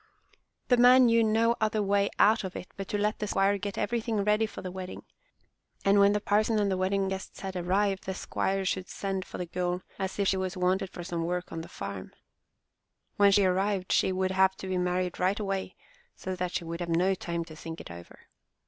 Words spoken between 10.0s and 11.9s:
if she was wanted for some work on the